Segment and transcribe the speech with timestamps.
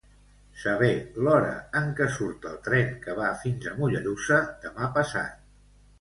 [0.61, 0.93] Saber
[1.25, 1.51] l'hora
[1.83, 5.37] en què surt el tren que va fins a Mollerussa demà passat.